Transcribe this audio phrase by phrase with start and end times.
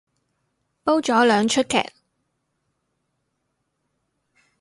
[0.83, 1.91] 煲咗兩齣劇